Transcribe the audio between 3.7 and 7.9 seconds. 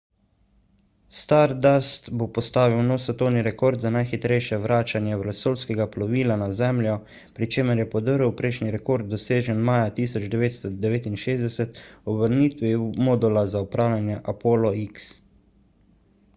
za najhitrejše vračanje vesoljskega plovila na zemljo pri čemer je